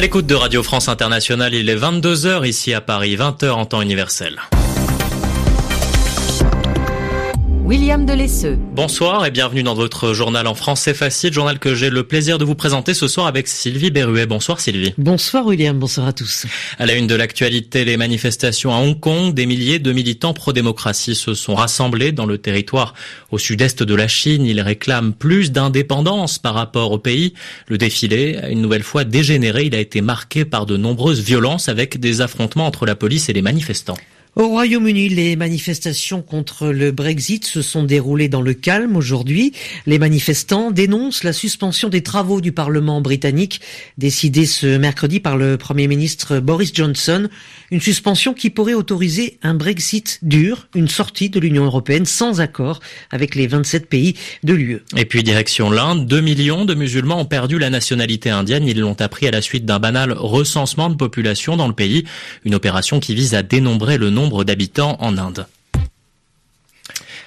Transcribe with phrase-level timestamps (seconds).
[0.00, 3.82] À l'écoute de Radio France Internationale, il est 22h ici à Paris, 20h en temps
[3.82, 4.40] universel.
[7.70, 8.58] William Delesseux.
[8.74, 12.44] Bonsoir et bienvenue dans votre journal en français facile, journal que j'ai le plaisir de
[12.44, 14.26] vous présenter ce soir avec Sylvie Berruet.
[14.26, 14.92] Bonsoir Sylvie.
[14.98, 16.46] Bonsoir William, bonsoir à tous.
[16.80, 21.14] À la une de l'actualité, les manifestations à Hong Kong, des milliers de militants pro-démocratie
[21.14, 22.92] se sont rassemblés dans le territoire
[23.30, 24.44] au sud-est de la Chine.
[24.46, 27.34] Ils réclament plus d'indépendance par rapport au pays.
[27.68, 29.66] Le défilé a une nouvelle fois dégénéré.
[29.66, 33.32] Il a été marqué par de nombreuses violences avec des affrontements entre la police et
[33.32, 33.96] les manifestants.
[34.36, 39.52] Au Royaume-Uni, les manifestations contre le Brexit se sont déroulées dans le calme aujourd'hui.
[39.86, 43.60] Les manifestants dénoncent la suspension des travaux du Parlement britannique
[43.98, 47.28] décidée ce mercredi par le Premier ministre Boris Johnson.
[47.70, 52.80] Une suspension qui pourrait autoriser un Brexit dur, une sortie de l'Union européenne sans accord
[53.10, 54.82] avec les 27 pays de l'UE.
[54.96, 58.66] Et puis direction l'Inde, 2 millions de musulmans ont perdu la nationalité indienne.
[58.66, 62.04] Ils l'ont appris à la suite d'un banal recensement de population dans le pays.
[62.44, 65.46] Une opération qui vise à dénombrer le nombre nombre d'habitants en Inde.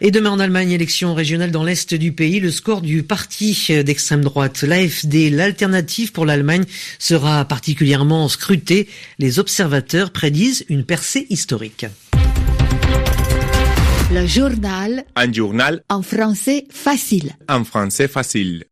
[0.00, 4.22] Et demain en Allemagne, élection régionale dans l'Est du pays, le score du parti d'extrême
[4.22, 6.64] droite, l'AFD, l'alternative pour l'Allemagne,
[6.98, 8.88] sera particulièrement scruté.
[9.18, 11.86] Les observateurs prédisent une percée historique.
[14.12, 15.04] Le journal.
[15.16, 15.82] Un journal.
[15.88, 17.32] En français facile.
[17.48, 18.64] En français facile.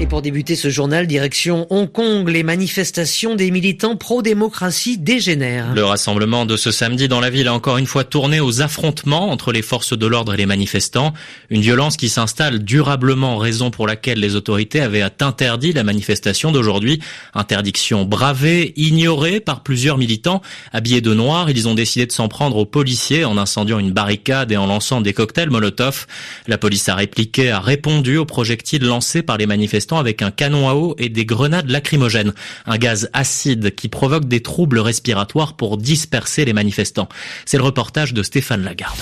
[0.00, 5.74] Et pour débuter ce journal, direction Hong Kong, les manifestations des militants pro-démocratie dégénèrent.
[5.74, 9.30] Le rassemblement de ce samedi dans la ville a encore une fois tourné aux affrontements
[9.30, 11.12] entre les forces de l'ordre et les manifestants.
[11.50, 17.00] Une violence qui s'installe durablement, raison pour laquelle les autorités avaient interdit la manifestation d'aujourd'hui.
[17.34, 20.42] Interdiction bravée, ignorée par plusieurs militants.
[20.72, 24.50] Habillés de noir, ils ont décidé de s'en prendre aux policiers en incendiant une barricade
[24.50, 26.06] et en lançant des cocktails Molotov.
[26.48, 30.68] La police a répliqué, a répondu aux projectiles lancés par les manifestants avec un canon
[30.68, 32.32] à eau et des grenades lacrymogènes,
[32.66, 37.08] un gaz acide qui provoque des troubles respiratoires pour disperser les manifestants.
[37.44, 38.98] C'est le reportage de Stéphane Lagarde.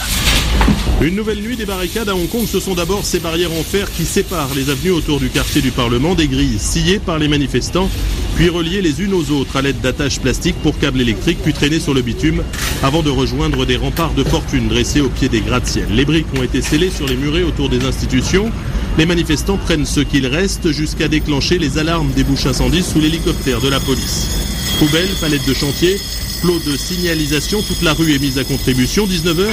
[1.02, 3.90] Une nouvelle nuit des barricades à Hong Kong, ce sont d'abord ces barrières en fer
[3.90, 7.88] qui séparent les avenues autour du quartier du Parlement des grilles sciées par les manifestants,
[8.36, 11.80] puis reliées les unes aux autres à l'aide d'attaches plastiques pour câbles électriques, puis traînées
[11.80, 12.42] sur le bitume
[12.82, 15.86] avant de rejoindre des remparts de fortune dressés au pied des gratte-ciel.
[15.90, 18.50] Les briques ont été scellées sur les murets autour des institutions.
[19.00, 23.58] Les manifestants prennent ce qu'il reste jusqu'à déclencher les alarmes des bouches incendies sous l'hélicoptère
[23.62, 24.76] de la police.
[24.78, 25.98] Poubelles, palettes de chantier,
[26.42, 29.06] flot de signalisation, toute la rue est mise à contribution.
[29.06, 29.46] 19h,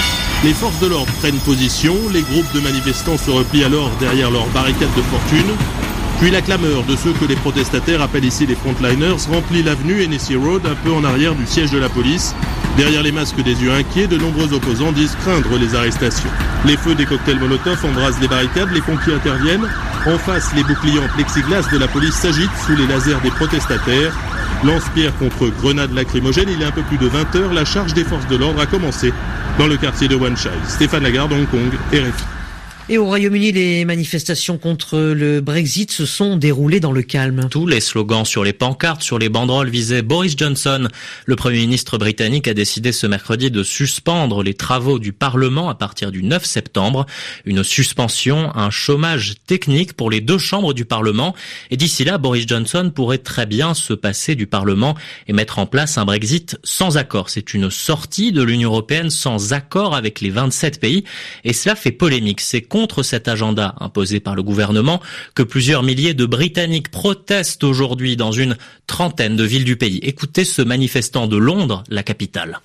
[0.43, 4.47] les forces de l'ordre prennent position, les groupes de manifestants se replient alors derrière leurs
[4.47, 5.86] barricades de fortune.
[6.19, 10.35] Puis la clameur de ceux que les protestataires appellent ici les frontliners remplit l'avenue Hennessy
[10.35, 12.33] Road un peu en arrière du siège de la police.
[12.75, 16.29] Derrière les masques des yeux inquiets, de nombreux opposants disent craindre les arrestations.
[16.65, 19.67] Les feux des cocktails Molotov embrasent les barricades, les pompiers interviennent.
[20.07, 24.13] En face, les boucliers en plexiglas de la police s'agitent sous les lasers des protestataires.
[24.63, 28.03] Lance-pierre contre grenades lacrymogènes, il est un peu plus de 20 heures, la charge des
[28.03, 29.13] forces de l'ordre a commencé
[29.59, 30.49] dans le quartier de Wan Chai.
[30.67, 32.36] Stéphane Lagarde, Hong Kong, RFI.
[32.89, 37.49] Et au Royaume-Uni, les manifestations contre le Brexit se sont déroulées dans le calme.
[37.51, 40.87] Tous les slogans sur les pancartes, sur les banderoles visaient Boris Johnson.
[41.25, 45.75] Le Premier ministre britannique a décidé ce mercredi de suspendre les travaux du Parlement à
[45.75, 47.05] partir du 9 septembre.
[47.43, 51.35] Une suspension, un chômage technique pour les deux chambres du Parlement.
[51.71, 54.95] Et d'ici là, Boris Johnson pourrait très bien se passer du Parlement
[55.27, 57.29] et mettre en place un Brexit sans accord.
[57.29, 61.03] C'est une sortie de l'Union européenne sans accord avec les 27 pays.
[61.43, 62.39] Et cela fait polémique.
[62.39, 65.01] C'est contre cet agenda imposé par le gouvernement
[65.33, 68.55] que plusieurs milliers de Britanniques protestent aujourd'hui dans une
[68.85, 69.97] trentaine de villes du pays.
[70.03, 72.59] Écoutez ce manifestant de Londres, la capitale.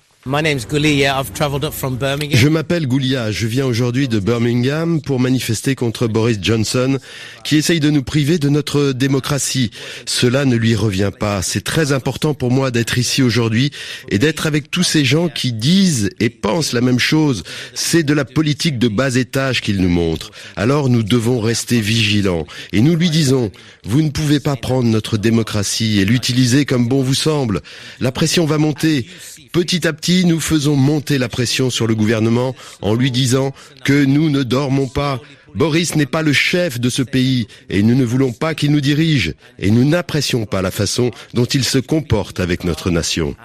[2.31, 6.97] Je m'appelle Goulia, je viens aujourd'hui de Birmingham pour manifester contre Boris Johnson
[7.43, 9.71] qui essaye de nous priver de notre démocratie.
[10.05, 11.41] Cela ne lui revient pas.
[11.41, 13.71] C'est très important pour moi d'être ici aujourd'hui
[14.07, 17.43] et d'être avec tous ces gens qui disent et pensent la même chose.
[17.73, 20.31] C'est de la politique de bas étage qu'il nous montre.
[20.55, 23.51] Alors nous devons rester vigilants et nous lui disons,
[23.83, 27.59] vous ne pouvez pas prendre notre démocratie et l'utiliser comme bon vous semble.
[27.99, 29.05] La pression va monter.
[29.51, 34.05] Petit à petit, nous faisons monter la pression sur le gouvernement en lui disant que
[34.05, 35.19] nous ne dormons pas.
[35.55, 38.81] Boris n'est pas le chef de ce pays et nous ne voulons pas qu'il nous
[38.81, 43.35] dirige et nous n'apprécions pas la façon dont il se comporte avec notre nation.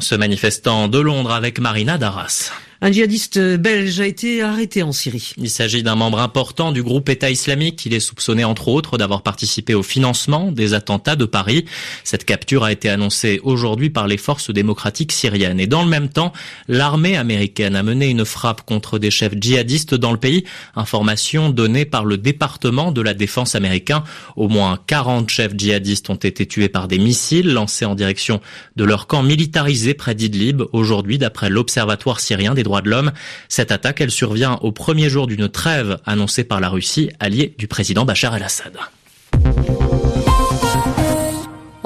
[0.00, 2.50] Ce manifestant de Londres avec Marina Darras.
[2.86, 5.32] Un djihadiste belge a été arrêté en Syrie.
[5.38, 7.84] Il s'agit d'un membre important du groupe État islamique.
[7.84, 11.64] Il est soupçonné entre autres d'avoir participé au financement des attentats de Paris.
[12.04, 15.58] Cette capture a été annoncée aujourd'hui par les forces démocratiques syriennes.
[15.58, 16.32] Et dans le même temps,
[16.68, 20.44] l'armée américaine a mené une frappe contre des chefs djihadistes dans le pays.
[20.76, 24.04] Information donnée par le département de la défense américain.
[24.36, 28.40] Au moins 40 chefs djihadistes ont été tués par des missiles lancés en direction
[28.76, 30.62] de leur camp militarisé près d'Idlib.
[30.72, 33.12] Aujourd'hui, d'après l'Observatoire syrien des droits de l'homme.
[33.48, 37.66] Cette attaque, elle survient au premier jour d'une trêve annoncée par la Russie, alliée du
[37.68, 38.76] président Bachar el-Assad.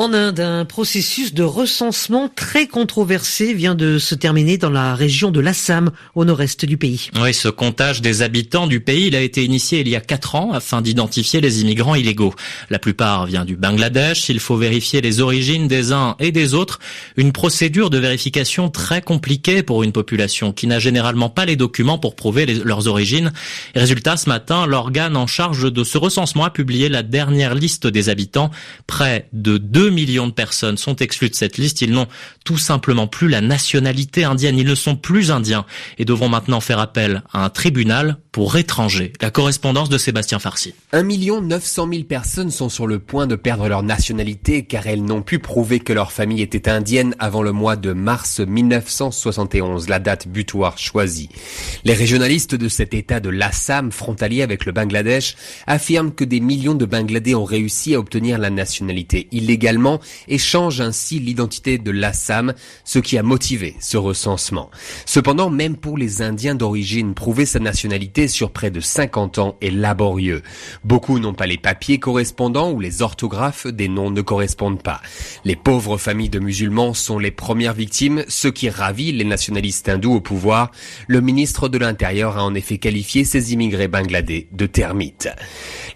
[0.00, 5.31] En Inde, un processus de recensement très controversé vient de se terminer dans la région
[5.31, 7.11] de l'Assam, au nord-est du pays.
[7.20, 10.37] Oui, ce comptage des habitants du pays, il a été initié il y a quatre
[10.37, 12.32] ans afin d'identifier les immigrants illégaux.
[12.70, 14.31] La plupart viennent du Bangladesh.
[14.31, 16.79] Il faut vérifier les origines des uns et des autres.
[17.19, 21.99] Une procédure de vérification très compliquée pour une population qui n'a généralement pas les documents
[21.99, 23.32] pour prouver leurs origines.
[23.75, 28.08] résultat, ce matin, l'organe en charge de ce recensement a publié la dernière liste des
[28.08, 28.50] habitants.
[28.87, 31.82] Près de 2 millions de personnes sont exclues de cette liste.
[31.82, 32.08] Ils n'ont
[32.44, 34.58] tout simplement plus la nationalité indienne.
[34.58, 35.66] Ils ne sont plus indiens
[35.98, 39.12] et devront maintenant faire appel à un tribunal pour étrangers.
[39.20, 40.74] La correspondance de Sébastien Farsi.
[40.92, 45.22] 1 900 000 personnes sont sur le point de perdre leur nationalité car elles n'ont
[45.22, 50.28] pu prouver que leur famille était indienne avant le mois de mars 1971, la date
[50.28, 51.28] butoir choisie.
[51.84, 55.34] Les régionalistes de cet état de l'Assam, frontalier avec le Bangladesh,
[55.66, 60.80] affirment que des millions de Bangladais ont réussi à obtenir la nationalité illégalement et changent
[60.80, 62.54] ainsi l'identité de l'Assam,
[62.84, 64.70] ce qui a motivé ce recensement.
[65.04, 69.70] Cependant, même pour les Indiens d'origine, prouver sa nationalité sur près de 50 ans est
[69.70, 70.43] laborieux.
[70.84, 75.00] Beaucoup n'ont pas les papiers correspondants ou les orthographes des noms ne correspondent pas.
[75.44, 80.14] Les pauvres familles de musulmans sont les premières victimes, ce qui ravit les nationalistes hindous
[80.14, 80.70] au pouvoir.
[81.06, 85.28] Le ministre de l'Intérieur a en effet qualifié ces immigrés bangladais de termites.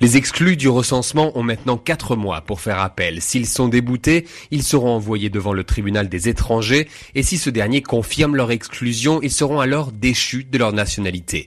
[0.00, 3.20] Les exclus du recensement ont maintenant quatre mois pour faire appel.
[3.20, 7.82] S'ils sont déboutés, ils seront envoyés devant le tribunal des étrangers et si ce dernier
[7.82, 11.46] confirme leur exclusion, ils seront alors déchus de leur nationalité.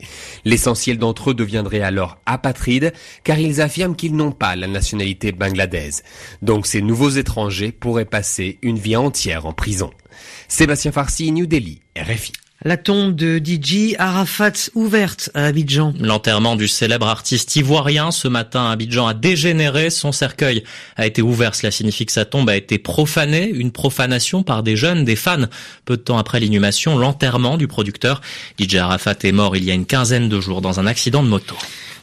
[0.68, 2.92] L'essentiel d'entre eux deviendraient alors apatrides
[3.24, 6.04] car ils affirment qu'ils n'ont pas la nationalité bangladaise.
[6.42, 9.92] Donc ces nouveaux étrangers pourraient passer une vie entière en prison.
[10.50, 12.34] Sébastien Farsi, New Delhi, RFI.
[12.66, 15.94] La tombe de DJ Arafat ouverte à Abidjan.
[16.00, 19.92] L'enterrement du célèbre artiste ivoirien ce matin à Abidjan a dégénéré.
[19.92, 20.64] Son cercueil
[20.96, 21.54] a été ouvert.
[21.54, 23.48] Cela signifie que sa tombe a été profanée.
[23.48, 25.46] Une profanation par des jeunes, des fans.
[25.86, 28.22] Peu de temps après l'inhumation, l'enterrement du producteur.
[28.60, 31.28] DJ Arafat est mort il y a une quinzaine de jours dans un accident de
[31.28, 31.56] moto.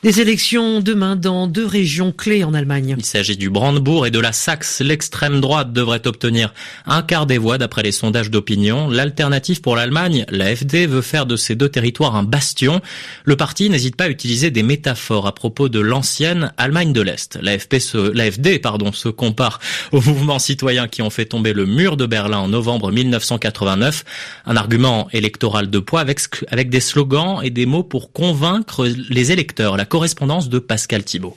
[0.04, 2.94] Des élections demain dans deux régions clés en Allemagne.
[2.98, 4.82] Il s'agit du Brandebourg et de la Saxe.
[4.82, 6.52] L'extrême droite devrait obtenir
[6.84, 8.90] un quart des voix d'après les sondages d'opinion.
[8.90, 12.82] L'alternative pour l'Allemagne, l'AFD, veut faire de ces deux territoires un bastion.
[13.24, 17.38] Le parti n'hésite pas à utiliser des métaphores à propos de l'ancienne Allemagne de l'Est.
[17.40, 19.58] L'AFD, pardon, se compare
[19.90, 24.04] aux mouvements citoyens qui ont fait tomber le mur de Berlin en novembre 1989.
[24.44, 26.04] Un argument électoral de poids
[26.50, 31.36] avec des slogans et des mots pour convaincre les électeurs correspondance de Pascal Thibault.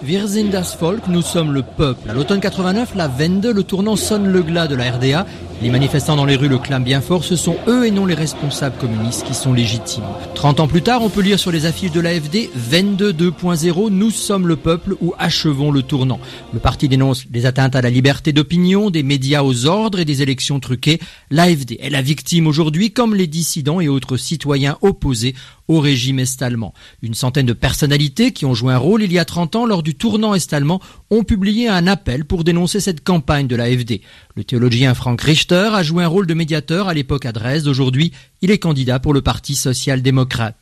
[0.00, 2.08] Wir sind das Volk, nous sommes le peuple.
[2.08, 5.26] À l'automne 89, la Wende, le tournant sonne le glas de la RDA.
[5.62, 8.14] Les manifestants dans les rues le clament bien fort, ce sont eux et non les
[8.14, 10.04] responsables communistes qui sont légitimes.
[10.34, 14.10] 30 ans plus tard, on peut lire sur les affiches de l'AFD 22 2.0, nous
[14.10, 16.20] sommes le peuple ou achevons le tournant.
[16.52, 20.20] Le parti dénonce les atteintes à la liberté d'opinion, des médias aux ordres et des
[20.20, 21.00] élections truquées.
[21.30, 25.34] L'AFD est la victime aujourd'hui comme les dissidents et autres citoyens opposés
[25.68, 26.74] au régime est-allemand.
[27.02, 29.82] Une centaine de personnalités qui ont joué un rôle il y a 30 ans lors
[29.82, 30.80] du tournant est-allemand
[31.10, 34.00] ont publié un appel pour dénoncer cette campagne de l'AFD.
[34.34, 37.68] Le théologien Frank Richter a joué un rôle de médiateur à l'époque à Dresde.
[37.68, 40.56] Aujourd'hui, il est candidat pour le Parti social-démocrate.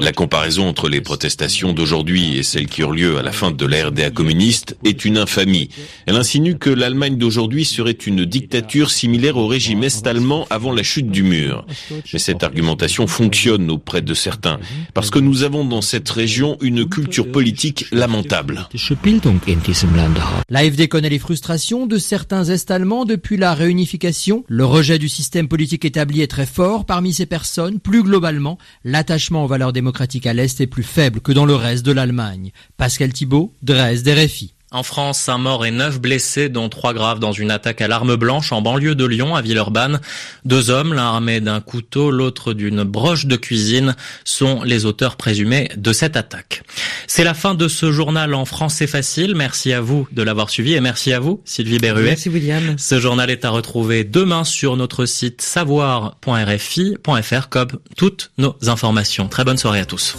[0.00, 3.66] La comparaison entre les protestations d'aujourd'hui et celles qui eurent lieu à la fin de
[3.66, 5.68] l'ère des communiste est une infamie.
[6.06, 11.10] Elle insinue que l'Allemagne d'aujourd'hui serait une dictature similaire au régime est-allemand avant la chute
[11.10, 11.64] du mur.
[12.12, 14.58] Mais cette argumentation fonctionne auprès de certains,
[14.92, 18.68] parce que nous avons dans cette région une culture politique lamentable.
[20.50, 24.44] L'AFD connaît les frustrations de certains Est-Allemands depuis la réunification.
[24.48, 27.26] Le rejet du système politique établi est très fort parmi ces
[27.82, 31.84] plus globalement, l'attachement aux valeurs démocratiques à l'Est est plus faible que dans le reste
[31.84, 32.52] de l'Allemagne.
[32.76, 34.54] Pascal Thibault, Dresde, RFI.
[34.72, 38.16] En France, un mort et neuf blessés, dont trois graves dans une attaque à l'arme
[38.16, 40.00] blanche en banlieue de Lyon, à Villeurbanne.
[40.46, 45.70] Deux hommes, l'un armé d'un couteau, l'autre d'une broche de cuisine, sont les auteurs présumés
[45.76, 46.62] de cette attaque.
[47.06, 49.34] C'est la fin de ce journal en français facile.
[49.34, 52.04] Merci à vous de l'avoir suivi et merci à vous, Sylvie Berruet.
[52.04, 52.78] Merci William.
[52.78, 59.28] Ce journal est à retrouver demain sur notre site savoir.rfi.fr comme toutes nos informations.
[59.28, 60.16] Très bonne soirée à tous.